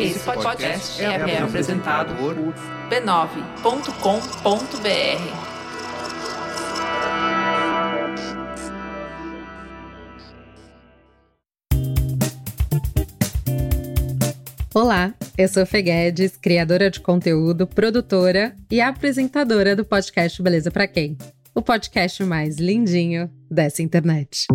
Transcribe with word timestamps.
Esse 0.00 0.20
podcast 0.20 1.02
é, 1.02 1.06
é 1.06 1.42
apresentado 1.42 2.14
por 2.14 2.36
b9.com.br. 2.88 3.88
Olá, 14.72 15.12
eu 15.36 15.48
sou 15.48 15.66
Fê 15.66 15.82
Guedes, 15.82 16.36
criadora 16.36 16.88
de 16.88 17.00
conteúdo, 17.00 17.66
produtora 17.66 18.54
e 18.70 18.80
apresentadora 18.80 19.74
do 19.74 19.84
podcast 19.84 20.40
Beleza 20.40 20.70
Pra 20.70 20.86
Quem? 20.86 21.18
O 21.52 21.60
podcast 21.60 22.22
mais 22.22 22.58
lindinho 22.58 23.28
dessa 23.50 23.82
internet. 23.82 24.46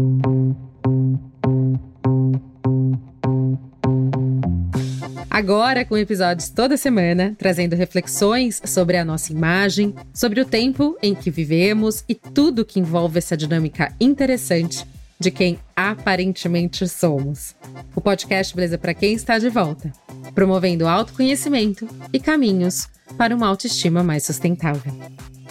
Agora 5.34 5.84
com 5.84 5.98
episódios 5.98 6.50
toda 6.50 6.78
semana, 6.78 7.36
trazendo 7.40 7.76
reflexões 7.76 8.62
sobre 8.66 8.98
a 8.98 9.04
nossa 9.04 9.32
imagem, 9.32 9.96
sobre 10.14 10.40
o 10.40 10.46
tempo 10.46 10.96
em 11.02 11.16
que 11.16 11.32
vivemos 11.32 12.04
e 12.08 12.14
tudo 12.14 12.64
que 12.64 12.80
envolve 12.80 13.18
essa 13.18 13.36
dinâmica 13.36 13.92
interessante 14.00 14.86
de 15.20 15.32
quem 15.32 15.58
aparentemente 15.76 16.88
somos. 16.88 17.56
O 17.96 18.00
podcast 18.00 18.56
Beleza 18.56 18.78
para 18.78 18.94
quem 18.94 19.14
está 19.14 19.40
de 19.40 19.50
volta, 19.50 19.92
promovendo 20.36 20.88
autoconhecimento 20.88 21.88
e 22.14 22.20
caminhos 22.20 22.88
para 23.18 23.36
uma 23.36 23.48
autoestima 23.48 24.04
mais 24.04 24.24
sustentável. 24.24 24.94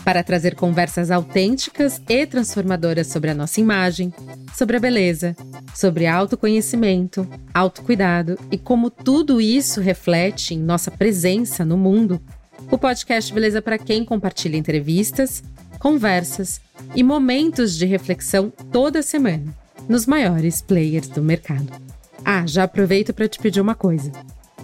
Para 0.04 0.22
trazer 0.24 0.54
conversas 0.56 1.10
autênticas 1.10 2.00
e 2.08 2.26
transformadoras 2.26 3.06
sobre 3.06 3.30
a 3.30 3.34
nossa 3.34 3.60
imagem, 3.60 4.12
sobre 4.54 4.76
a 4.76 4.80
beleza, 4.80 5.36
sobre 5.74 6.06
autoconhecimento, 6.06 7.26
autocuidado 7.54 8.38
e 8.50 8.58
como 8.58 8.90
tudo 8.90 9.40
isso 9.40 9.80
reflete 9.80 10.54
em 10.54 10.58
nossa 10.58 10.90
presença 10.90 11.64
no 11.64 11.76
mundo, 11.76 12.20
o 12.70 12.76
podcast 12.76 13.32
Beleza 13.32 13.62
para 13.62 13.78
quem 13.78 14.04
compartilha 14.04 14.56
entrevistas, 14.56 15.42
conversas 15.78 16.60
e 16.94 17.02
momentos 17.02 17.76
de 17.76 17.86
reflexão 17.86 18.52
toda 18.72 19.02
semana 19.02 19.54
nos 19.88 20.06
maiores 20.06 20.62
players 20.62 21.08
do 21.08 21.22
mercado. 21.22 21.70
Ah, 22.24 22.46
já 22.46 22.64
aproveito 22.64 23.12
para 23.12 23.28
te 23.28 23.38
pedir 23.38 23.60
uma 23.60 23.74
coisa. 23.74 24.12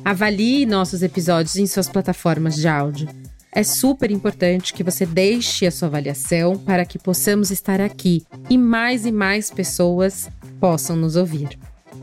Avalie 0.05 0.65
nossos 0.65 1.03
episódios 1.03 1.57
em 1.57 1.67
suas 1.67 1.89
plataformas 1.89 2.55
de 2.55 2.69
áudio. 2.69 3.09
É 3.53 3.63
super 3.63 4.11
importante 4.11 4.75
que 4.75 4.85
você 4.85 5.07
deixe 5.07 5.67
a 5.67 5.71
sua 5.71 5.89
avaliação 5.89 6.59
para 6.59 6.85
que 6.85 6.99
possamos 6.99 7.51
estar 7.51 7.81
aqui 7.81 8.25
e 8.49 8.59
mais 8.59 9.07
e 9.07 9.13
mais 9.13 9.51
pessoas 9.51 10.29
possam 10.61 10.95
nos 10.97 11.17
ouvir. 11.17 11.59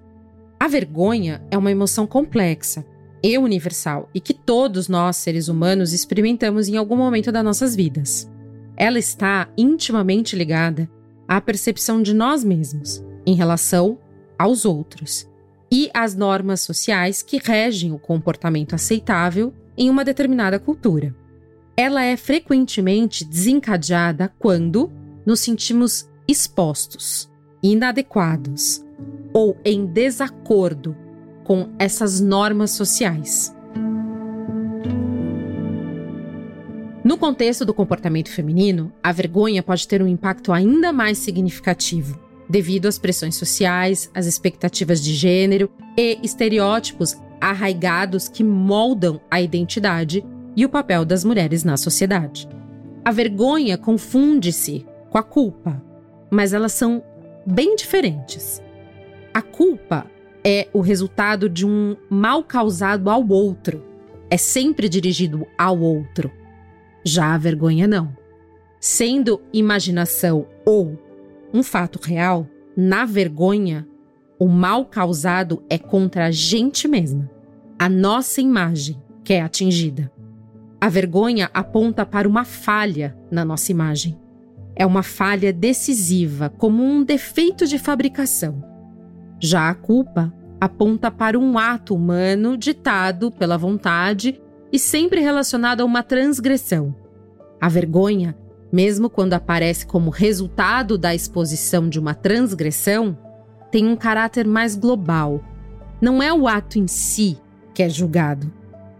A 0.57 0.67
vergonha 0.67 1.43
é 1.51 1.57
uma 1.57 1.71
emoção 1.71 2.07
complexa 2.07 2.85
e 3.21 3.37
universal 3.37 4.09
e 4.13 4.21
que 4.21 4.33
todos 4.33 4.87
nós, 4.87 5.17
seres 5.17 5.49
humanos, 5.49 5.91
experimentamos 5.91 6.69
em 6.69 6.77
algum 6.77 6.95
momento 6.95 7.31
das 7.31 7.43
nossas 7.43 7.75
vidas. 7.75 8.29
Ela 8.77 8.99
está 8.99 9.47
intimamente 9.57 10.35
ligada 10.35 10.89
à 11.27 11.39
percepção 11.39 12.01
de 12.01 12.13
nós 12.13 12.43
mesmos 12.43 13.03
em 13.25 13.35
relação 13.35 13.97
aos 14.37 14.65
outros 14.65 15.29
e 15.71 15.89
às 15.93 16.15
normas 16.15 16.61
sociais 16.61 17.21
que 17.21 17.37
regem 17.37 17.91
o 17.91 17.99
comportamento 17.99 18.75
aceitável 18.75 19.53
em 19.77 19.89
uma 19.89 20.05
determinada 20.05 20.59
cultura. 20.59 21.15
Ela 21.77 22.03
é 22.03 22.15
frequentemente 22.15 23.25
desencadeada 23.25 24.31
quando 24.39 24.91
nos 25.25 25.39
sentimos 25.39 26.09
expostos, 26.27 27.29
inadequados, 27.61 28.85
ou 29.33 29.57
em 29.65 29.85
desacordo 29.85 30.95
com 31.43 31.69
essas 31.77 32.19
normas 32.19 32.71
sociais. 32.71 33.54
No 37.15 37.19
contexto 37.19 37.63
do 37.63 37.73
comportamento 37.73 38.29
feminino, 38.29 38.91
a 39.01 39.09
vergonha 39.13 39.63
pode 39.63 39.87
ter 39.87 40.01
um 40.01 40.07
impacto 40.07 40.51
ainda 40.51 40.91
mais 40.91 41.17
significativo, 41.17 42.19
devido 42.49 42.87
às 42.87 42.99
pressões 42.99 43.37
sociais, 43.37 44.11
às 44.13 44.25
expectativas 44.25 45.01
de 45.01 45.13
gênero 45.13 45.71
e 45.97 46.19
estereótipos 46.21 47.15
arraigados 47.39 48.27
que 48.27 48.43
moldam 48.43 49.21
a 49.31 49.39
identidade 49.39 50.25
e 50.57 50.65
o 50.65 50.69
papel 50.69 51.05
das 51.05 51.23
mulheres 51.23 51.63
na 51.63 51.77
sociedade. 51.77 52.49
A 53.05 53.13
vergonha 53.13 53.77
confunde-se 53.77 54.85
com 55.09 55.17
a 55.17 55.23
culpa, 55.23 55.81
mas 56.29 56.51
elas 56.51 56.73
são 56.73 57.01
bem 57.45 57.77
diferentes. 57.77 58.61
A 59.33 59.41
culpa 59.41 60.05
é 60.43 60.67
o 60.73 60.81
resultado 60.81 61.47
de 61.47 61.65
um 61.65 61.95
mal 62.09 62.43
causado 62.43 63.09
ao 63.09 63.25
outro. 63.25 63.81
É 64.29 64.35
sempre 64.35 64.89
dirigido 64.89 65.47
ao 65.57 65.79
outro. 65.79 66.29
Já 67.05 67.33
a 67.33 67.37
vergonha 67.37 67.87
não. 67.87 68.15
Sendo 68.79 69.41
imaginação 69.53 70.47
ou 70.65 70.99
um 71.53 71.63
fato 71.63 71.99
real, 72.01 72.47
na 72.75 73.05
vergonha, 73.05 73.87
o 74.39 74.47
mal 74.47 74.85
causado 74.85 75.63
é 75.69 75.77
contra 75.77 76.25
a 76.25 76.31
gente 76.31 76.87
mesma. 76.87 77.29
A 77.77 77.87
nossa 77.87 78.41
imagem 78.41 79.01
que 79.23 79.33
é 79.33 79.41
atingida. 79.41 80.11
A 80.81 80.89
vergonha 80.89 81.49
aponta 81.53 82.05
para 82.05 82.27
uma 82.27 82.43
falha 82.43 83.17
na 83.31 83.45
nossa 83.45 83.71
imagem. 83.71 84.19
É 84.75 84.85
uma 84.85 85.03
falha 85.03 85.53
decisiva, 85.53 86.49
como 86.49 86.83
um 86.83 87.03
defeito 87.03 87.65
de 87.65 87.79
fabricação 87.79 88.75
já 89.39 89.69
a 89.69 89.75
culpa 89.75 90.33
aponta 90.59 91.11
para 91.11 91.37
um 91.37 91.57
ato 91.57 91.93
humano 91.93 92.57
ditado 92.57 93.31
pela 93.31 93.57
vontade 93.57 94.41
e 94.71 94.79
sempre 94.79 95.21
relacionado 95.21 95.81
a 95.81 95.85
uma 95.85 96.01
transgressão. 96.01 96.95
A 97.59 97.69
vergonha, 97.69 98.35
mesmo 98.71 99.09
quando 99.09 99.33
aparece 99.33 99.85
como 99.85 100.09
resultado 100.09 100.97
da 100.97 101.15
exposição 101.15 101.87
de 101.87 101.99
uma 101.99 102.13
transgressão, 102.13 103.17
tem 103.71 103.87
um 103.87 103.95
caráter 103.95 104.47
mais 104.47 104.75
global. 104.75 105.43
Não 106.01 106.21
é 106.21 106.33
o 106.33 106.47
ato 106.47 106.77
em 106.77 106.87
si 106.87 107.37
que 107.73 107.83
é 107.83 107.89
julgado, 107.89 108.51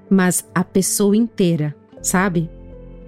mas 0.10 0.46
a 0.54 0.64
pessoa 0.64 1.16
inteira, 1.16 1.76
sabe? 2.02 2.50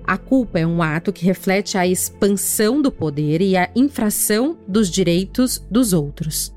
A 0.05 0.17
culpa 0.17 0.59
é 0.59 0.65
um 0.65 0.81
ato 0.81 1.11
que 1.11 1.25
reflete 1.25 1.77
a 1.77 1.85
expansão 1.85 2.81
do 2.81 2.89
poder 2.89 3.41
e 3.41 3.57
a 3.57 3.69
infração 3.75 4.57
dos 4.65 4.89
direitos 4.89 5.65
dos 5.69 5.91
outros. 5.91 6.55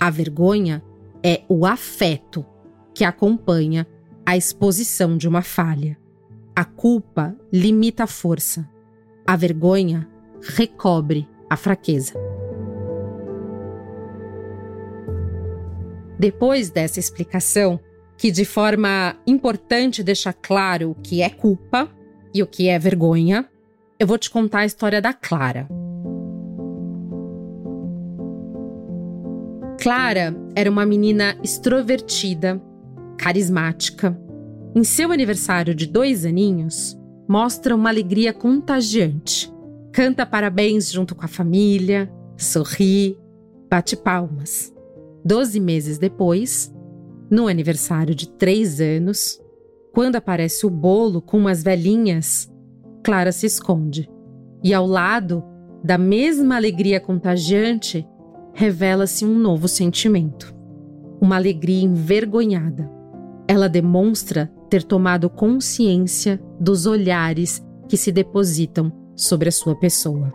A 0.00 0.08
vergonha 0.08 0.82
é 1.22 1.42
o 1.48 1.66
afeto 1.66 2.46
que 2.94 3.04
acompanha 3.04 3.86
a 4.24 4.36
exposição 4.36 5.16
de 5.16 5.26
uma 5.26 5.42
falha. 5.42 5.98
A 6.58 6.64
culpa 6.64 7.36
limita 7.52 8.04
a 8.04 8.06
força. 8.06 8.66
A 9.26 9.36
vergonha 9.36 10.08
recobre 10.40 11.28
a 11.50 11.54
fraqueza. 11.54 12.14
Depois 16.18 16.70
dessa 16.70 16.98
explicação, 16.98 17.78
que 18.16 18.30
de 18.30 18.46
forma 18.46 19.14
importante 19.26 20.02
deixa 20.02 20.32
claro 20.32 20.92
o 20.92 20.94
que 20.94 21.20
é 21.20 21.28
culpa 21.28 21.90
e 22.32 22.42
o 22.42 22.46
que 22.46 22.68
é 22.70 22.78
vergonha, 22.78 23.46
eu 24.00 24.06
vou 24.06 24.16
te 24.16 24.30
contar 24.30 24.60
a 24.60 24.66
história 24.66 25.02
da 25.02 25.12
Clara. 25.12 25.68
Clara 29.78 30.34
era 30.54 30.70
uma 30.70 30.86
menina 30.86 31.36
extrovertida, 31.42 32.58
carismática. 33.18 34.18
Em 34.76 34.84
seu 34.84 35.10
aniversário 35.10 35.74
de 35.74 35.86
dois 35.86 36.26
aninhos, 36.26 36.94
mostra 37.26 37.74
uma 37.74 37.88
alegria 37.88 38.34
contagiante. 38.34 39.50
Canta 39.90 40.26
parabéns 40.26 40.92
junto 40.92 41.14
com 41.14 41.24
a 41.24 41.28
família, 41.28 42.12
sorri, 42.36 43.18
bate 43.70 43.96
palmas. 43.96 44.70
Doze 45.24 45.58
meses 45.60 45.96
depois, 45.96 46.70
no 47.30 47.48
aniversário 47.48 48.14
de 48.14 48.28
três 48.28 48.78
anos, 48.78 49.40
quando 49.94 50.16
aparece 50.16 50.66
o 50.66 50.70
bolo 50.70 51.22
com 51.22 51.38
umas 51.38 51.62
velhinhas, 51.62 52.52
Clara 53.02 53.32
se 53.32 53.46
esconde. 53.46 54.10
E 54.62 54.74
ao 54.74 54.86
lado 54.86 55.42
da 55.82 55.96
mesma 55.96 56.54
alegria 56.56 57.00
contagiante, 57.00 58.06
revela-se 58.52 59.24
um 59.24 59.38
novo 59.38 59.68
sentimento. 59.68 60.54
Uma 61.18 61.36
alegria 61.36 61.82
envergonhada. 61.82 62.90
Ela 63.48 63.70
demonstra 63.70 64.52
ter 64.66 64.82
tomado 64.82 65.30
consciência 65.30 66.38
dos 66.60 66.84
olhares 66.84 67.64
que 67.88 67.96
se 67.96 68.12
depositam 68.12 68.92
sobre 69.14 69.48
a 69.48 69.52
sua 69.52 69.74
pessoa. 69.74 70.32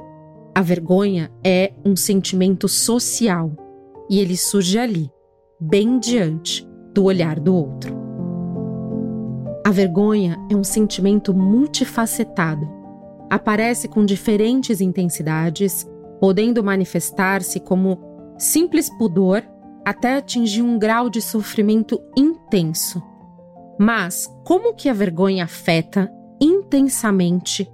A 0.55 0.61
vergonha 0.61 1.31
é 1.43 1.73
um 1.85 1.95
sentimento 1.95 2.67
social 2.67 3.51
e 4.09 4.19
ele 4.19 4.35
surge 4.35 4.77
ali, 4.77 5.09
bem 5.59 5.99
diante 5.99 6.67
do 6.93 7.03
olhar 7.03 7.39
do 7.39 7.55
outro. 7.55 7.95
A 9.65 9.71
vergonha 9.71 10.37
é 10.49 10.55
um 10.55 10.63
sentimento 10.63 11.33
multifacetado. 11.33 12.67
Aparece 13.29 13.87
com 13.87 14.03
diferentes 14.03 14.81
intensidades, 14.81 15.87
podendo 16.19 16.63
manifestar-se 16.63 17.59
como 17.59 17.97
simples 18.37 18.89
pudor 18.97 19.43
até 19.85 20.17
atingir 20.17 20.61
um 20.61 20.77
grau 20.77 21.09
de 21.09 21.21
sofrimento 21.21 22.01
intenso. 22.17 23.01
Mas 23.83 24.31
como 24.43 24.75
que 24.75 24.87
a 24.89 24.93
vergonha 24.93 25.43
afeta 25.43 26.07
intensamente 26.39 27.67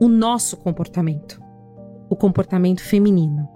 o 0.00 0.08
nosso 0.08 0.56
comportamento? 0.56 1.38
O 2.08 2.16
comportamento 2.16 2.80
feminino. 2.82 3.46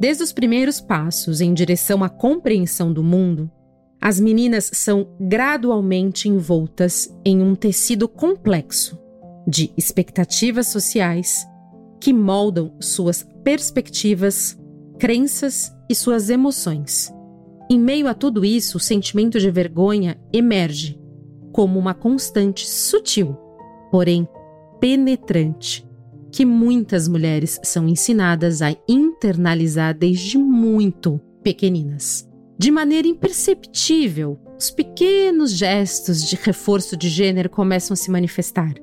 Desde 0.00 0.22
os 0.22 0.32
primeiros 0.32 0.80
passos 0.80 1.42
em 1.42 1.52
direção 1.52 2.02
à 2.02 2.08
compreensão 2.08 2.90
do 2.90 3.02
mundo, 3.02 3.50
as 4.00 4.18
meninas 4.18 4.70
são 4.72 5.14
gradualmente 5.20 6.26
envoltas 6.26 7.14
em 7.22 7.42
um 7.42 7.54
tecido 7.54 8.08
complexo 8.08 8.98
de 9.46 9.70
expectativas 9.76 10.68
sociais 10.68 11.46
que 12.00 12.14
moldam 12.14 12.74
suas 12.80 13.28
perspectivas, 13.44 14.58
crenças 14.98 15.70
e 15.86 15.94
suas 15.94 16.30
emoções. 16.30 17.12
Em 17.70 17.78
meio 17.78 18.08
a 18.08 18.14
tudo 18.14 18.42
isso, 18.42 18.78
o 18.78 18.80
sentimento 18.80 19.38
de 19.38 19.50
vergonha 19.50 20.18
emerge 20.32 21.04
como 21.56 21.78
uma 21.78 21.94
constante 21.94 22.68
sutil, 22.68 23.34
porém 23.90 24.28
penetrante, 24.78 25.88
que 26.30 26.44
muitas 26.44 27.08
mulheres 27.08 27.58
são 27.64 27.88
ensinadas 27.88 28.60
a 28.60 28.76
internalizar 28.86 29.96
desde 29.96 30.36
muito 30.36 31.18
pequeninas. 31.42 32.28
De 32.58 32.70
maneira 32.70 33.08
imperceptível, 33.08 34.38
os 34.58 34.70
pequenos 34.70 35.50
gestos 35.52 36.22
de 36.22 36.36
reforço 36.36 36.94
de 36.94 37.08
gênero 37.08 37.48
começam 37.48 37.94
a 37.94 37.96
se 37.96 38.10
manifestar. 38.10 38.74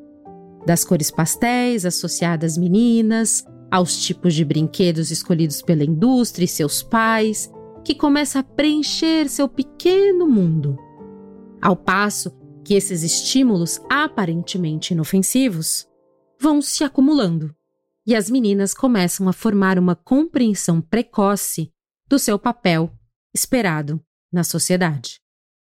Das 0.65 0.83
cores 0.83 1.11
pastéis 1.11 1.85
associadas 1.85 2.53
às 2.53 2.57
meninas, 2.57 3.45
aos 3.69 4.01
tipos 4.03 4.33
de 4.33 4.43
brinquedos 4.43 5.11
escolhidos 5.11 5.61
pela 5.61 5.83
indústria 5.83 6.45
e 6.45 6.47
seus 6.47 6.81
pais, 6.81 7.51
que 7.85 7.93
começa 7.93 8.39
a 8.39 8.43
preencher 8.43 9.29
seu 9.29 9.47
pequeno 9.47 10.27
mundo. 10.27 10.75
Ao 11.61 11.75
passo 11.75 12.31
que 12.63 12.73
esses 12.73 13.03
estímulos 13.03 13.79
aparentemente 13.89 14.93
inofensivos 14.93 15.87
vão 16.39 16.61
se 16.61 16.83
acumulando 16.83 17.55
e 18.05 18.15
as 18.15 18.29
meninas 18.29 18.73
começam 18.73 19.29
a 19.29 19.33
formar 19.33 19.79
uma 19.79 19.95
compreensão 19.95 20.81
precoce 20.81 21.71
do 22.07 22.19
seu 22.19 22.37
papel 22.37 22.91
esperado 23.33 24.03
na 24.31 24.43
sociedade. 24.43 25.21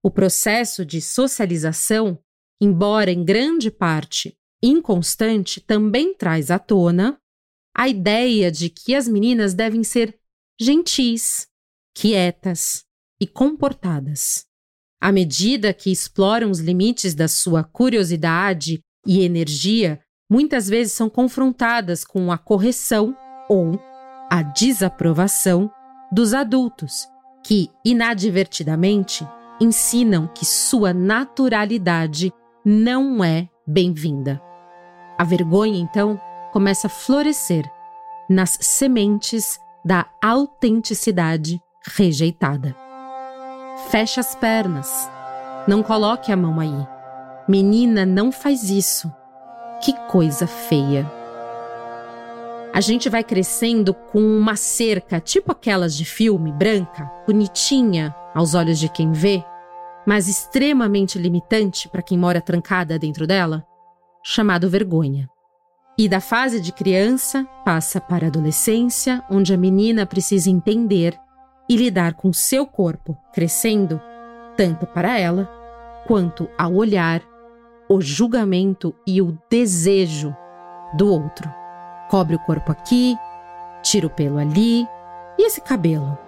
O 0.03 0.11
processo 0.11 0.85
de 0.85 1.01
socialização, 1.01 2.19
embora 2.61 3.11
em 3.11 3.25
grande 3.25 3.71
parte 3.71 4.37
inconstante, 4.63 5.61
também 5.61 6.15
traz 6.15 6.51
à 6.51 6.59
tona 6.59 7.19
a 7.75 7.89
ideia 7.89 8.51
de 8.51 8.69
que 8.69 8.95
as 8.95 9.07
meninas 9.07 9.55
devem 9.55 9.85
ser 9.85 10.19
gentis, 10.61 11.49
quietas 11.95 12.85
e 13.21 13.27
comportadas. 13.27 14.48
À 15.01 15.13
medida 15.13 15.73
que 15.73 15.93
exploram 15.93 16.51
os 16.51 16.59
limites 16.59 17.15
da 17.15 17.29
sua 17.29 17.63
curiosidade 17.63 18.81
e 19.07 19.23
energia, 19.23 20.01
muitas 20.31 20.69
vezes 20.69 20.93
são 20.93 21.09
confrontadas 21.09 22.05
com 22.05 22.33
a 22.33 22.39
correção 22.39 23.17
ou 23.49 23.79
a 24.31 24.43
desaprovação 24.43 25.71
dos 26.13 26.35
adultos, 26.35 27.07
que 27.47 27.71
inadvertidamente 27.85 29.27
ensinam 29.61 30.29
que 30.29 30.45
sua 30.45 30.93
naturalidade 30.93 32.33
não 32.65 33.23
é 33.23 33.49
bem-vinda. 33.67 34.41
A 35.17 35.25
vergonha, 35.25 35.79
então, 35.79 36.21
começa 36.53 36.89
a 36.89 36.91
florescer 36.91 37.65
nas 38.29 38.59
sementes 38.61 39.59
da 39.85 40.07
autenticidade 40.23 41.61
rejeitada. 41.97 42.88
Feche 43.87 44.21
as 44.21 44.35
pernas. 44.35 45.09
Não 45.67 45.83
coloque 45.83 46.31
a 46.31 46.37
mão 46.37 46.61
aí. 46.61 46.87
Menina, 47.49 48.05
não 48.05 48.31
faz 48.31 48.69
isso. 48.69 49.11
Que 49.83 49.95
coisa 50.09 50.47
feia. 50.47 51.11
A 52.75 52.81
gente 52.83 53.09
vai 53.09 53.25
crescendo 53.25 53.95
com 53.95 54.21
uma 54.21 54.57
cerca, 54.57 55.21
tipo 55.21 55.53
aquelas 55.53 55.97
de 55.97 56.05
filme, 56.05 56.53
branca, 56.53 57.11
bonitinha 57.27 58.15
aos 58.35 58.55
olhos 58.55 58.79
de 58.79 58.91
quem 58.91 59.11
vê, 59.11 59.43
mas 60.07 60.29
extremamente 60.29 61.19
limitante 61.19 61.89
para 61.89 62.03
quem 62.03 62.19
mora 62.19 62.43
trancada 62.43 62.99
dentro 62.99 63.27
dela, 63.27 63.65
chamado 64.23 64.69
vergonha. 64.69 65.31
E 65.97 66.09
da 66.09 66.21
fase 66.21 66.61
de 66.61 66.73
criança 66.73 67.45
passa 67.65 68.01
para 68.01 68.27
a 68.27 68.29
adolescência, 68.29 69.25
onde 69.31 69.55
a 69.55 69.57
menina 69.57 70.05
precisa 70.05 70.51
entender 70.51 71.19
e 71.69 71.77
lidar 71.77 72.15
com 72.15 72.33
seu 72.33 72.67
corpo 72.67 73.17
crescendo, 73.33 74.01
tanto 74.57 74.87
para 74.87 75.19
ela 75.19 75.49
quanto 76.07 76.49
ao 76.57 76.75
olhar, 76.75 77.23
o 77.89 78.01
julgamento 78.01 78.95
e 79.07 79.21
o 79.21 79.39
desejo 79.51 80.35
do 80.97 81.09
outro. 81.09 81.53
Cobre 82.11 82.37
o 82.37 82.39
corpo 82.41 82.73
aqui, 82.73 83.17
tira 83.83 84.07
o 84.07 84.11
pelo 84.11 84.39
ali, 84.39 84.87
e 85.39 85.47
esse 85.47 85.61
cabelo? 85.61 86.19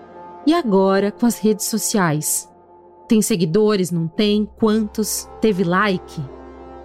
E 0.46 0.54
agora 0.54 1.10
com 1.10 1.26
as 1.26 1.38
redes 1.38 1.66
sociais? 1.66 2.50
Tem 3.08 3.20
seguidores, 3.20 3.90
não 3.90 4.06
tem? 4.06 4.48
Quantos? 4.58 5.28
Teve 5.40 5.64
like? 5.64 6.22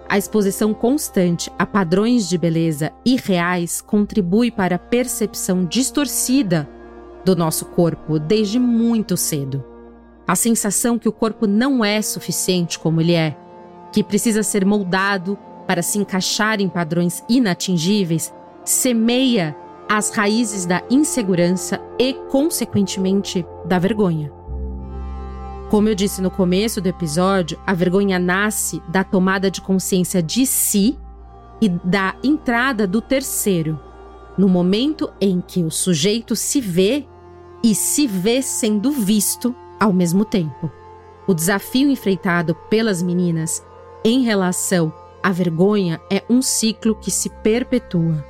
A 0.08 0.16
exposição 0.16 0.72
constante 0.72 1.50
a 1.58 1.66
padrões 1.66 2.28
de 2.28 2.38
beleza 2.38 2.92
irreais 3.04 3.80
contribui 3.80 4.50
para 4.50 4.76
a 4.76 4.78
percepção 4.78 5.64
distorcida 5.64 6.68
do 7.26 7.34
nosso 7.34 7.64
corpo 7.64 8.20
desde 8.20 8.56
muito 8.56 9.16
cedo. 9.16 9.64
A 10.28 10.36
sensação 10.36 10.96
que 10.96 11.08
o 11.08 11.12
corpo 11.12 11.44
não 11.46 11.84
é 11.84 12.00
suficiente 12.00 12.78
como 12.78 13.00
ele 13.00 13.14
é, 13.14 13.36
que 13.92 14.02
precisa 14.02 14.44
ser 14.44 14.64
moldado 14.64 15.36
para 15.66 15.82
se 15.82 15.98
encaixar 15.98 16.60
em 16.60 16.68
padrões 16.68 17.24
inatingíveis, 17.28 18.32
semeia 18.64 19.56
as 19.88 20.10
raízes 20.10 20.66
da 20.66 20.82
insegurança 20.88 21.80
e, 21.98 22.14
consequentemente, 22.30 23.44
da 23.64 23.78
vergonha. 23.78 24.32
Como 25.68 25.88
eu 25.88 25.96
disse 25.96 26.22
no 26.22 26.30
começo 26.30 26.80
do 26.80 26.88
episódio, 26.88 27.58
a 27.66 27.74
vergonha 27.74 28.20
nasce 28.20 28.80
da 28.88 29.02
tomada 29.02 29.50
de 29.50 29.60
consciência 29.60 30.22
de 30.22 30.46
si 30.46 30.96
e 31.60 31.68
da 31.68 32.14
entrada 32.22 32.86
do 32.86 33.00
terceiro, 33.00 33.80
no 34.38 34.48
momento 34.48 35.10
em 35.20 35.40
que 35.40 35.64
o 35.64 35.70
sujeito 35.70 36.36
se 36.36 36.60
vê 36.60 37.04
e 37.66 37.74
se 37.74 38.06
vê 38.06 38.40
sendo 38.40 38.92
visto 38.92 39.52
ao 39.80 39.92
mesmo 39.92 40.24
tempo. 40.24 40.70
O 41.26 41.34
desafio 41.34 41.90
enfrentado 41.90 42.54
pelas 42.70 43.02
meninas 43.02 43.60
em 44.04 44.22
relação 44.22 44.94
à 45.20 45.32
vergonha 45.32 46.00
é 46.08 46.22
um 46.30 46.40
ciclo 46.40 46.94
que 46.94 47.10
se 47.10 47.28
perpetua. 47.28 48.24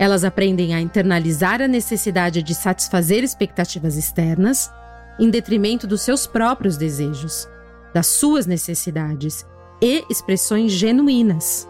Elas 0.00 0.24
aprendem 0.24 0.74
a 0.74 0.80
internalizar 0.80 1.62
a 1.62 1.68
necessidade 1.68 2.42
de 2.42 2.56
satisfazer 2.56 3.22
expectativas 3.22 3.96
externas 3.96 4.68
em 5.16 5.30
detrimento 5.30 5.86
dos 5.86 6.00
seus 6.00 6.26
próprios 6.26 6.76
desejos, 6.76 7.48
das 7.94 8.08
suas 8.08 8.46
necessidades 8.46 9.46
e 9.80 10.04
expressões 10.10 10.72
genuínas. 10.72 11.68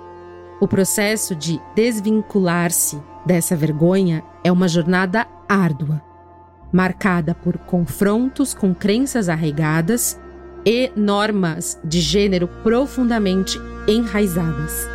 O 0.63 0.67
processo 0.67 1.37
de 1.37 1.61
desvincular-se 1.75 2.99
dessa 3.27 3.55
vergonha 3.55 4.25
é 4.43 4.51
uma 4.51 4.67
jornada 4.67 5.27
árdua, 5.47 6.06
marcada 6.73 7.35
por 7.35 7.59
confrontos 7.59 8.53
com 8.53 8.75
crenças 8.75 9.29
arraigadas 9.29 10.21
e 10.65 10.91
normas 10.97 11.81
de 11.85 12.01
gênero 12.01 12.49
profundamente 12.63 13.59
enraizadas. 13.87 14.89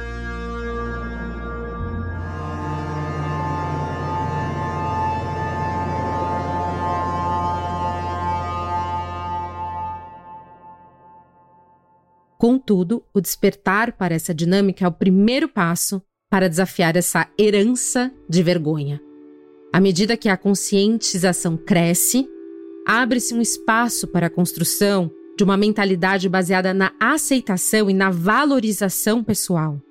Contudo, 12.37 13.03
o 13.13 13.21
despertar 13.21 13.93
para 13.93 14.15
essa 14.15 14.33
dinâmica 14.33 14.83
é 14.83 14.87
o 14.87 14.91
primeiro 14.91 15.47
passo 15.47 16.01
para 16.27 16.49
desafiar 16.49 16.95
essa 16.95 17.27
herança 17.37 18.11
de 18.27 18.41
vergonha. 18.41 18.99
À 19.73 19.79
medida 19.79 20.17
que 20.17 20.27
a 20.27 20.35
conscientização 20.35 21.55
cresce, 21.55 22.27
abre-se 22.85 23.33
um 23.33 23.41
espaço 23.41 24.05
para 24.07 24.27
a 24.27 24.29
construção 24.29 25.09
de 25.37 25.43
uma 25.43 25.55
mentalidade 25.55 26.27
baseada 26.27 26.73
na 26.73 26.91
aceitação 26.99 27.89
e 27.89 27.93
na 27.93 28.09
valorização 28.09 29.23
pessoal. 29.23 29.81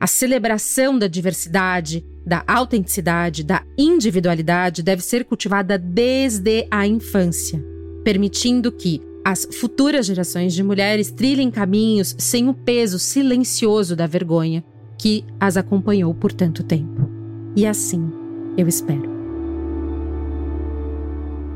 A 0.00 0.06
celebração 0.06 0.98
da 0.98 1.08
diversidade, 1.08 2.04
da 2.24 2.44
autenticidade, 2.46 3.42
da 3.42 3.64
individualidade 3.76 4.82
deve 4.82 5.02
ser 5.02 5.24
cultivada 5.24 5.76
desde 5.76 6.66
a 6.70 6.86
infância, 6.86 7.64
permitindo 8.04 8.70
que 8.70 9.00
as 9.24 9.48
futuras 9.52 10.06
gerações 10.06 10.52
de 10.54 10.62
mulheres 10.62 11.10
trilhem 11.10 11.50
caminhos 11.50 12.14
sem 12.18 12.48
o 12.48 12.54
peso 12.54 12.98
silencioso 12.98 13.96
da 13.96 14.06
vergonha 14.06 14.62
que 14.98 15.24
as 15.40 15.56
acompanhou 15.56 16.14
por 16.14 16.32
tanto 16.32 16.62
tempo. 16.62 17.10
E 17.56 17.66
assim 17.66 18.12
eu 18.56 18.68
espero. 18.68 19.13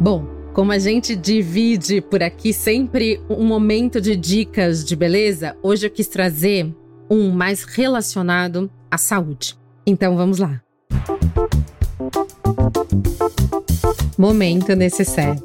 Bom, 0.00 0.24
como 0.54 0.70
a 0.70 0.78
gente 0.78 1.16
divide 1.16 2.00
por 2.00 2.22
aqui 2.22 2.52
sempre 2.52 3.20
um 3.28 3.44
momento 3.44 4.00
de 4.00 4.14
dicas 4.14 4.84
de 4.84 4.94
beleza, 4.94 5.56
hoje 5.60 5.86
eu 5.86 5.90
quis 5.90 6.06
trazer 6.06 6.72
um 7.10 7.32
mais 7.32 7.64
relacionado 7.64 8.70
à 8.88 8.96
saúde. 8.96 9.58
Então 9.84 10.16
vamos 10.16 10.38
lá. 10.38 10.62
Momento 14.16 14.76
necessário. 14.76 15.42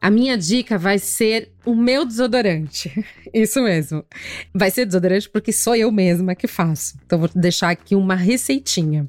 A 0.00 0.10
minha 0.10 0.36
dica 0.36 0.76
vai 0.76 0.98
ser 0.98 1.52
o 1.64 1.74
meu 1.74 2.04
desodorante. 2.04 2.92
Isso 3.32 3.62
mesmo. 3.62 4.04
Vai 4.52 4.72
ser 4.72 4.86
desodorante 4.86 5.30
porque 5.30 5.52
sou 5.52 5.76
eu 5.76 5.92
mesma 5.92 6.34
que 6.34 6.48
faço. 6.48 6.98
Então 7.06 7.20
vou 7.20 7.30
deixar 7.32 7.70
aqui 7.70 7.94
uma 7.94 8.16
receitinha. 8.16 9.08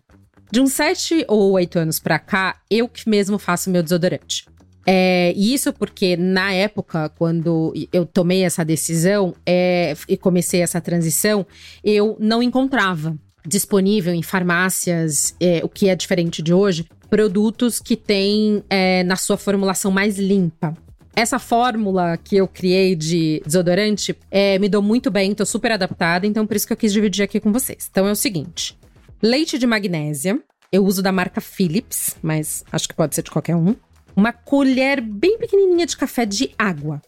De 0.52 0.60
uns 0.60 0.74
7 0.74 1.26
ou 1.30 1.52
8 1.52 1.80
anos 1.80 2.00
pra 2.00 2.20
cá, 2.20 2.58
eu 2.70 2.90
que 2.90 3.10
mesmo 3.10 3.40
faço 3.40 3.70
meu 3.70 3.82
desodorante. 3.82 4.46
É, 4.86 5.32
isso 5.38 5.72
porque 5.72 6.18
na 6.18 6.52
época, 6.52 7.10
quando 7.10 7.74
eu 7.94 8.06
tomei 8.06 8.44
essa 8.44 8.66
decisão 8.66 9.34
é, 9.46 9.96
e 10.10 10.18
comecei 10.18 10.62
essa 10.62 10.82
transição, 10.82 11.46
eu 11.84 12.18
não 12.20 12.44
encontrava 12.44 13.16
disponível 13.46 14.14
em 14.14 14.22
farmácias, 14.22 15.36
é, 15.40 15.62
o 15.64 15.70
que 15.70 15.88
é 15.88 15.96
diferente 15.96 16.42
de 16.42 16.54
hoje, 16.54 16.86
produtos 17.10 17.80
que 17.80 17.96
têm 17.96 18.64
é, 18.70 19.04
na 19.04 19.16
sua 19.16 19.38
formulação 19.38 19.92
mais 19.92 20.18
limpa. 20.18 20.76
Essa 21.16 21.40
fórmula 21.40 22.18
que 22.18 22.38
eu 22.38 22.48
criei 22.48 22.96
de 22.96 23.42
desodorante 23.46 24.16
é, 24.30 24.58
me 24.60 24.70
deu 24.70 24.82
muito 24.82 25.12
bem, 25.12 25.36
tô 25.36 25.46
super 25.46 25.72
adaptada, 25.72 26.26
então 26.26 26.48
por 26.48 26.56
isso 26.56 26.66
que 26.66 26.74
eu 26.74 26.78
quis 26.78 26.94
dividir 26.94 27.24
aqui 27.24 27.40
com 27.40 27.52
vocês. 27.52 27.88
Então 27.92 28.08
é 28.08 28.12
o 28.12 28.16
seguinte: 28.16 28.78
leite 29.22 29.58
de 29.58 29.68
magnésia, 29.68 30.42
eu 30.72 30.86
uso 30.86 31.02
da 31.02 31.12
marca 31.12 31.42
Philips, 31.42 32.16
mas 32.22 32.64
acho 32.72 32.88
que 32.88 32.96
pode 32.96 33.14
ser 33.14 33.24
de 33.24 33.32
qualquer 33.32 33.56
um. 33.56 33.76
Uma 34.16 34.32
colher 34.32 35.02
bem 35.02 35.38
pequenininha 35.38 35.86
de 35.86 35.98
café 35.98 36.26
de 36.26 36.52
água. 36.58 37.02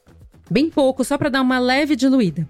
Bem 0.49 0.69
pouco, 0.69 1.03
só 1.03 1.17
para 1.17 1.29
dar 1.29 1.41
uma 1.41 1.59
leve 1.59 1.95
diluída. 1.95 2.47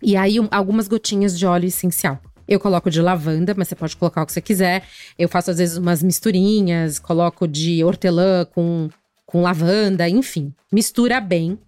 E 0.00 0.16
aí, 0.16 0.38
um, 0.38 0.48
algumas 0.50 0.86
gotinhas 0.86 1.38
de 1.38 1.46
óleo 1.46 1.66
essencial. 1.66 2.20
Eu 2.46 2.60
coloco 2.60 2.90
de 2.90 3.00
lavanda, 3.00 3.54
mas 3.56 3.68
você 3.68 3.74
pode 3.74 3.96
colocar 3.96 4.22
o 4.22 4.26
que 4.26 4.32
você 4.32 4.40
quiser. 4.40 4.84
Eu 5.18 5.28
faço 5.28 5.50
às 5.50 5.58
vezes 5.58 5.76
umas 5.76 6.02
misturinhas, 6.02 6.98
coloco 6.98 7.48
de 7.48 7.82
hortelã 7.82 8.44
com, 8.44 8.88
com 9.26 9.42
lavanda, 9.42 10.08
enfim. 10.08 10.52
Mistura 10.70 11.20
bem. 11.20 11.58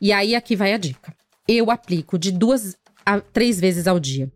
E 0.00 0.12
aí 0.12 0.34
aqui 0.34 0.54
vai 0.54 0.72
a 0.72 0.78
dica. 0.78 1.14
Eu 1.48 1.70
aplico 1.70 2.18
de 2.18 2.30
duas 2.30 2.76
a 3.04 3.18
três 3.20 3.58
vezes 3.58 3.86
ao 3.86 3.98
dia. 3.98 4.30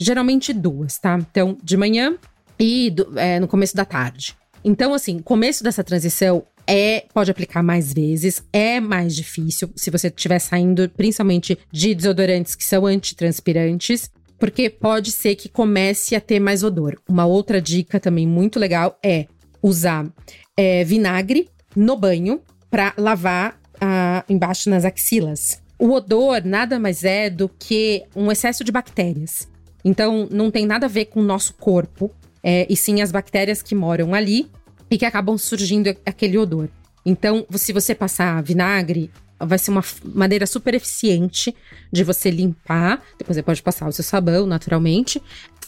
Geralmente 0.00 0.52
duas, 0.52 0.98
tá? 0.98 1.18
Então, 1.18 1.58
de 1.62 1.76
manhã 1.76 2.16
e 2.58 2.90
do, 2.90 3.18
é, 3.18 3.38
no 3.38 3.46
começo 3.46 3.76
da 3.76 3.84
tarde. 3.84 4.34
Então, 4.64 4.94
assim, 4.94 5.18
começo 5.18 5.62
dessa 5.62 5.84
transição 5.84 6.44
é 6.66 7.04
pode 7.12 7.30
aplicar 7.30 7.62
mais 7.62 7.92
vezes, 7.92 8.42
é 8.52 8.80
mais 8.80 9.14
difícil 9.14 9.70
se 9.74 9.90
você 9.90 10.08
estiver 10.08 10.38
saindo 10.38 10.88
principalmente 10.90 11.58
de 11.72 11.94
desodorantes 11.94 12.54
que 12.54 12.64
são 12.64 12.86
antitranspirantes 12.86 14.10
porque 14.38 14.70
pode 14.70 15.12
ser 15.12 15.36
que 15.36 15.48
comece 15.48 16.16
a 16.16 16.20
ter 16.20 16.40
mais 16.40 16.62
odor. 16.62 16.98
Uma 17.06 17.26
outra 17.26 17.60
dica 17.60 18.00
também 18.00 18.26
muito 18.26 18.58
legal 18.58 18.98
é 19.04 19.26
usar 19.62 20.10
é, 20.56 20.82
vinagre 20.82 21.48
no 21.76 21.94
banho 21.94 22.40
para 22.70 22.94
lavar 22.96 23.60
ah, 23.78 24.24
embaixo 24.28 24.70
nas 24.70 24.84
axilas. 24.84 25.62
O 25.78 25.92
odor 25.92 26.42
nada 26.44 26.78
mais 26.78 27.04
é 27.04 27.28
do 27.28 27.48
que 27.48 28.04
um 28.16 28.32
excesso 28.32 28.64
de 28.64 28.72
bactérias. 28.72 29.46
Então, 29.84 30.28
não 30.30 30.50
tem 30.50 30.66
nada 30.66 30.86
a 30.86 30.88
ver 30.88 31.06
com 31.06 31.20
o 31.20 31.24
nosso 31.24 31.54
corpo, 31.54 32.10
é, 32.42 32.66
e 32.68 32.76
sim 32.76 33.00
as 33.02 33.12
bactérias 33.12 33.62
que 33.62 33.74
moram 33.74 34.14
ali 34.14 34.50
e 34.90 34.98
que 34.98 35.04
acabam 35.04 35.36
surgindo 35.36 35.88
aquele 36.04 36.38
odor. 36.38 36.68
Então, 37.04 37.46
se 37.52 37.72
você 37.72 37.94
passar 37.94 38.42
vinagre 38.42 39.10
vai 39.46 39.58
ser 39.58 39.70
uma 39.70 39.82
maneira 40.04 40.46
super 40.46 40.74
eficiente 40.74 41.54
de 41.90 42.04
você 42.04 42.30
limpar. 42.30 43.02
Depois 43.18 43.36
você 43.36 43.42
pode 43.42 43.62
passar 43.62 43.88
o 43.88 43.92
seu 43.92 44.04
sabão, 44.04 44.46
naturalmente. 44.46 45.22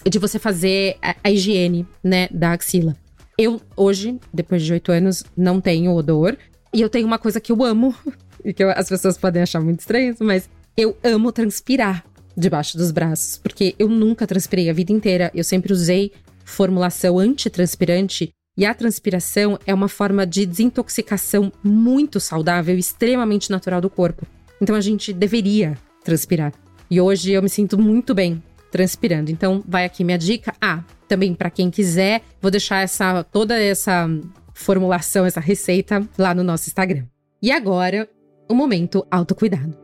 De 0.04 0.18
você 0.18 0.38
fazer 0.38 0.96
a, 1.00 1.16
a 1.24 1.30
higiene, 1.30 1.86
né, 2.02 2.28
da 2.30 2.52
axila. 2.52 2.96
Eu, 3.38 3.60
hoje, 3.76 4.18
depois 4.32 4.62
de 4.62 4.72
oito 4.72 4.92
anos, 4.92 5.24
não 5.36 5.60
tenho 5.60 5.94
odor. 5.94 6.36
E 6.72 6.80
eu 6.80 6.88
tenho 6.88 7.06
uma 7.06 7.18
coisa 7.18 7.40
que 7.40 7.52
eu 7.52 7.64
amo, 7.64 7.94
e 8.44 8.52
que 8.52 8.62
eu, 8.62 8.70
as 8.70 8.88
pessoas 8.88 9.16
podem 9.16 9.42
achar 9.42 9.60
muito 9.60 9.80
estranho, 9.80 10.14
mas 10.20 10.48
eu 10.76 10.96
amo 11.02 11.32
transpirar 11.32 12.04
debaixo 12.36 12.76
dos 12.76 12.90
braços. 12.90 13.38
Porque 13.38 13.74
eu 13.78 13.88
nunca 13.88 14.26
transpirei 14.26 14.70
a 14.70 14.72
vida 14.72 14.92
inteira. 14.92 15.30
Eu 15.34 15.44
sempre 15.44 15.72
usei 15.72 16.12
formulação 16.44 17.18
antitranspirante 17.18 18.30
e 18.56 18.66
a 18.66 18.74
transpiração 18.74 19.58
é 19.66 19.72
uma 19.72 19.88
forma 19.88 20.26
de 20.26 20.44
desintoxicação 20.44 21.50
muito 21.62 22.20
saudável 22.20 22.76
extremamente 22.76 23.50
natural 23.50 23.80
do 23.80 23.88
corpo. 23.88 24.26
Então 24.60 24.76
a 24.76 24.80
gente 24.80 25.12
deveria 25.12 25.76
transpirar. 26.04 26.52
E 26.90 27.00
hoje 27.00 27.32
eu 27.32 27.42
me 27.42 27.48
sinto 27.48 27.78
muito 27.78 28.14
bem 28.14 28.42
transpirando. 28.70 29.30
Então 29.30 29.62
vai 29.66 29.84
aqui 29.84 30.04
minha 30.04 30.18
dica. 30.18 30.54
Ah, 30.60 30.84
também 31.08 31.34
para 31.34 31.50
quem 31.50 31.70
quiser, 31.70 32.22
vou 32.40 32.50
deixar 32.50 32.82
essa 32.82 33.24
toda 33.24 33.58
essa 33.58 34.08
formulação, 34.52 35.24
essa 35.24 35.40
receita 35.40 36.06
lá 36.18 36.34
no 36.34 36.44
nosso 36.44 36.68
Instagram. 36.68 37.04
E 37.40 37.50
agora, 37.50 38.08
o 38.48 38.54
momento 38.54 39.06
autocuidado. 39.10 39.81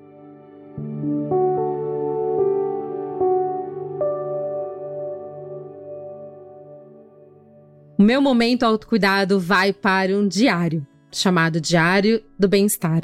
O 7.98 8.02
meu 8.04 8.22
momento 8.22 8.62
autocuidado 8.62 9.40
vai 9.40 9.72
para 9.72 10.16
um 10.16 10.28
diário, 10.28 10.86
chamado 11.10 11.60
Diário 11.60 12.22
do 12.38 12.46
Bem-Estar, 12.46 13.00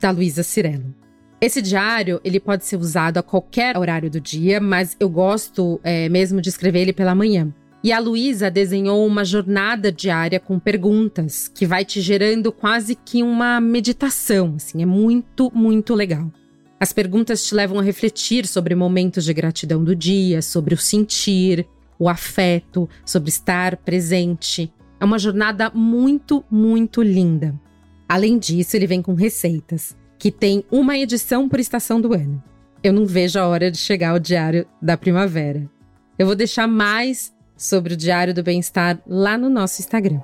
da 0.00 0.12
Luísa 0.12 0.44
Cirello. 0.44 0.94
Esse 1.40 1.60
diário, 1.60 2.20
ele 2.22 2.38
pode 2.38 2.64
ser 2.64 2.76
usado 2.76 3.18
a 3.18 3.22
qualquer 3.22 3.76
horário 3.76 4.08
do 4.08 4.20
dia, 4.20 4.60
mas 4.60 4.96
eu 5.00 5.08
gosto 5.08 5.80
é, 5.82 6.08
mesmo 6.08 6.40
de 6.40 6.50
escrever 6.50 6.82
ele 6.82 6.92
pela 6.92 7.16
manhã. 7.16 7.52
E 7.82 7.92
a 7.92 7.98
Luísa 7.98 8.48
desenhou 8.48 9.04
uma 9.04 9.24
jornada 9.24 9.90
diária 9.90 10.38
com 10.38 10.56
perguntas 10.56 11.48
que 11.48 11.66
vai 11.66 11.84
te 11.84 12.00
gerando 12.00 12.52
quase 12.52 12.94
que 12.94 13.24
uma 13.24 13.60
meditação, 13.60 14.54
assim, 14.54 14.82
é 14.82 14.86
muito, 14.86 15.50
muito 15.52 15.96
legal. 15.96 16.30
As 16.78 16.92
perguntas 16.92 17.44
te 17.44 17.56
levam 17.56 17.80
a 17.80 17.82
refletir 17.82 18.46
sobre 18.46 18.76
momentos 18.76 19.24
de 19.24 19.34
gratidão 19.34 19.82
do 19.82 19.96
dia, 19.96 20.40
sobre 20.40 20.74
o 20.74 20.78
sentir, 20.78 21.66
o 21.98 22.08
afeto, 22.08 22.88
sobre 23.04 23.28
estar 23.28 23.76
presente. 23.76 24.72
É 25.00 25.04
uma 25.04 25.18
jornada 25.18 25.70
muito, 25.74 26.44
muito 26.50 27.02
linda. 27.02 27.54
Além 28.08 28.38
disso, 28.38 28.76
ele 28.76 28.86
vem 28.86 29.02
com 29.02 29.14
receitas, 29.14 29.96
que 30.18 30.30
tem 30.30 30.64
uma 30.70 30.96
edição 30.96 31.48
por 31.48 31.60
estação 31.60 32.00
do 32.00 32.14
ano. 32.14 32.42
Eu 32.82 32.92
não 32.92 33.04
vejo 33.04 33.38
a 33.38 33.46
hora 33.46 33.70
de 33.70 33.78
chegar 33.78 34.10
ao 34.10 34.18
Diário 34.18 34.66
da 34.80 34.96
Primavera. 34.96 35.68
Eu 36.18 36.26
vou 36.26 36.34
deixar 36.34 36.66
mais 36.66 37.32
sobre 37.56 37.94
o 37.94 37.96
Diário 37.96 38.32
do 38.32 38.42
Bem-Estar 38.42 39.00
lá 39.06 39.36
no 39.36 39.50
nosso 39.50 39.80
Instagram. 39.80 40.20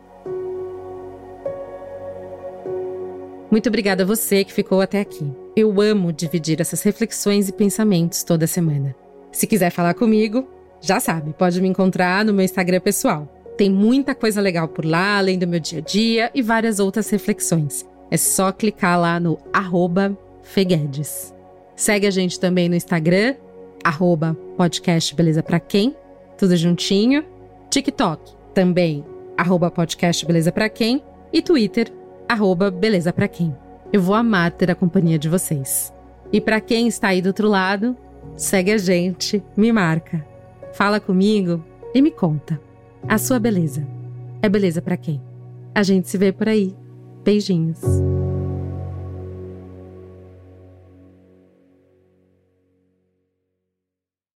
Muito 3.50 3.68
obrigada 3.68 4.02
a 4.02 4.06
você 4.06 4.44
que 4.44 4.52
ficou 4.52 4.80
até 4.80 5.00
aqui. 5.00 5.30
Eu 5.54 5.80
amo 5.80 6.12
dividir 6.12 6.60
essas 6.60 6.82
reflexões 6.82 7.48
e 7.48 7.52
pensamentos 7.52 8.24
toda 8.24 8.46
semana. 8.46 8.94
Se 9.30 9.46
quiser 9.46 9.70
falar 9.70 9.94
comigo, 9.94 10.48
Já 10.84 11.00
sabe, 11.00 11.32
pode 11.32 11.62
me 11.62 11.68
encontrar 11.68 12.26
no 12.26 12.34
meu 12.34 12.44
Instagram 12.44 12.78
pessoal. 12.78 13.26
Tem 13.56 13.70
muita 13.70 14.14
coisa 14.14 14.38
legal 14.38 14.68
por 14.68 14.84
lá, 14.84 15.16
além 15.16 15.38
do 15.38 15.48
meu 15.48 15.58
dia 15.58 15.78
a 15.78 15.82
dia 15.82 16.30
e 16.34 16.42
várias 16.42 16.78
outras 16.78 17.08
reflexões. 17.08 17.86
É 18.10 18.18
só 18.18 18.52
clicar 18.52 19.00
lá 19.00 19.18
no 19.18 19.38
arroba 19.50 20.14
Feguedes. 20.42 21.34
Segue 21.74 22.06
a 22.06 22.10
gente 22.10 22.38
também 22.38 22.68
no 22.68 22.74
Instagram, 22.74 23.34
arroba 23.82 24.36
podcast 24.58 25.14
Beleza 25.14 25.42
Pra 25.42 25.58
Quem, 25.58 25.96
tudo 26.36 26.54
juntinho. 26.54 27.24
TikTok, 27.70 28.34
também, 28.52 29.02
arroba 29.38 29.70
podcast 29.70 30.26
Beleza 30.26 30.52
Pra 30.52 30.68
Quem. 30.68 31.02
E 31.32 31.40
Twitter, 31.40 31.90
arroba 32.28 32.70
Beleza 32.70 33.10
Pra 33.10 33.26
Quem. 33.26 33.56
Eu 33.90 34.02
vou 34.02 34.14
amar 34.14 34.52
ter 34.52 34.70
a 34.70 34.74
companhia 34.74 35.18
de 35.18 35.30
vocês. 35.30 35.94
E 36.30 36.42
para 36.42 36.60
quem 36.60 36.86
está 36.88 37.08
aí 37.08 37.22
do 37.22 37.28
outro 37.28 37.48
lado, 37.48 37.96
segue 38.36 38.70
a 38.70 38.76
gente, 38.76 39.42
me 39.56 39.72
marca. 39.72 40.33
Fala 40.74 40.98
comigo 40.98 41.64
e 41.94 42.02
me 42.02 42.10
conta. 42.10 42.60
A 43.08 43.16
sua 43.16 43.38
beleza 43.38 43.86
é 44.42 44.48
beleza 44.48 44.82
para 44.82 44.96
quem? 44.96 45.22
A 45.72 45.84
gente 45.84 46.08
se 46.08 46.18
vê 46.18 46.32
por 46.32 46.48
aí. 46.48 46.74
Beijinhos. 47.24 47.78